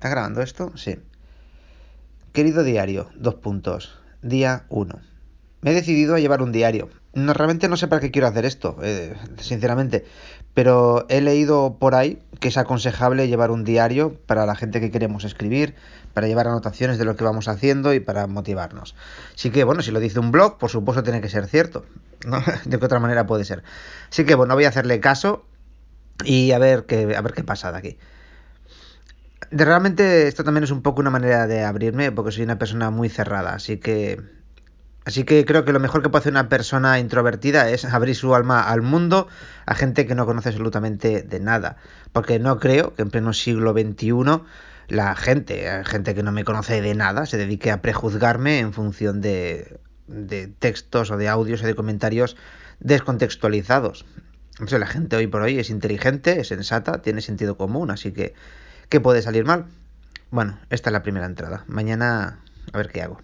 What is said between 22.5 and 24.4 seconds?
De qué otra manera puede ser. Así que,